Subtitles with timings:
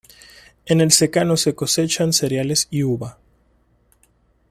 [0.65, 3.19] En el secano se cosechan cereales y uva.